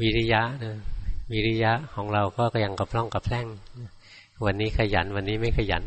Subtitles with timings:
[0.00, 0.76] วิริยะนะ
[1.32, 3.46] วิริยะของเราก็ยังกระพร่องกระแพร่ง
[4.44, 5.84] วันนี้ขยันวันนี้ไม่ขยัน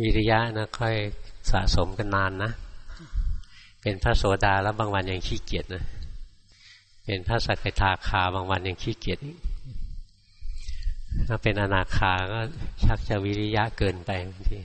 [0.00, 0.94] วิริยะนะค่อย
[1.50, 2.50] สะสมกันนานนะ
[3.82, 5.84] เป็นพระโสดาแล้วบางวันยังขี้เกียจนะ
[7.04, 9.18] เป็นพระสักทาคาบางวันยังขี้เกียจ
[11.28, 12.40] ถ้าเป็นอนาคาก็
[12.84, 14.58] ชักจะวิริยะเกินไปบางที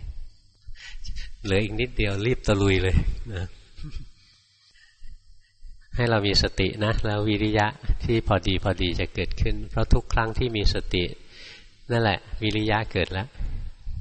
[1.43, 2.95] เหลืออีกนิดเดียวรีบตะลุยเลย
[3.33, 3.45] นะ
[5.99, 7.67] ให้เรามีสตินะ แล้ววิริยะ
[8.05, 11.03] ที่พอดีพอดีจะเกิดขึ้น เพราะทุกครั้งที่มีสติ
[11.91, 13.27] นั่นแหละ วิริยะเกิดแล้ว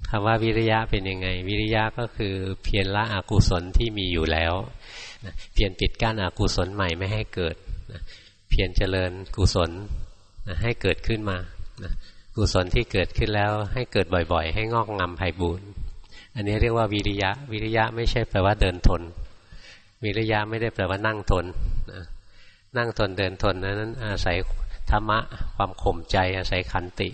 [0.09, 4.53] คำว่าวิริยะเป็นยังไง วิริยะก็คือเพียรละอกุศลที่มีอยู่แล้ว
[5.55, 7.57] เพียรปิดกั้นอกุศลใหม่ไม่ให้เกิด
[8.49, 9.71] เพียรเจริญกุศล
[10.63, 11.39] ให้เกิดขึ้นมา
[12.37, 15.67] กุศลที่เกิดขึ้นแล้วให้เกิดบ่อยๆ ให้งอกงามไพ่บูรณ์
[16.35, 19.03] อันนี้เรียกว่าวิริยะ วิริยะไม่ใช่แปลว่าเดินทน
[20.05, 21.47] วิริยะไม่ได้แปลว่านั่งทน
[22.77, 24.37] นั่งทนเดินทนนั้น อาศัย
[24.91, 25.19] ธรรมะ
[25.55, 27.11] ความข่มใจ อาศัยขันติ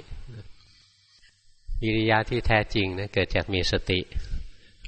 [1.83, 4.01] วิริยะที่แท้จริงนะเกิดจากมีสติ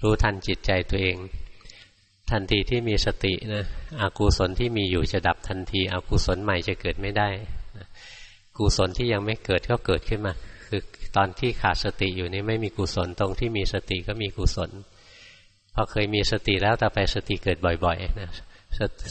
[0.03, 1.17] รู้ทันจิตใจตัวเอง
[2.31, 3.65] ทันทีที่มีสตินะ
[4.01, 7.29] อากุศลที่มีอยู่จะดับทันทีอากุศลใหม่จะเกิดไม่ได้
[8.57, 10.33] กุศลที่ยังไม่เกิดก็เกิดขึ้นมา
[10.67, 10.81] คือ
[11.17, 14.71] ตอนที่ขาดสติอยู่นี่ไม่มีกุศลตรงที่มีสติก็มีกุศล
[15.75, 18.31] พอเคยมีสติแล้วต่อไปสติเกิดบ่อยๆนะ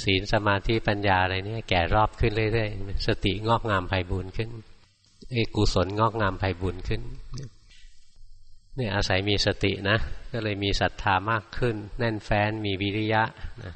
[0.03, 4.49] ศีลสมาธิปัญญาอะไรเนี่ยแก่รอบขึ้นเรื่อยๆสติงอกงามไพบูรณ์ขึ้น
[5.31, 7.01] ไอกุศลงอกงามไพบูรณ์ขึ้น
[8.75, 9.97] เนี่ยอาศัยมีสตินะ
[10.31, 13.23] ก็เลยมีศรัทธามากขึ้น แน่นแฟ้นมีวิริยะ
[13.63, 13.73] นะ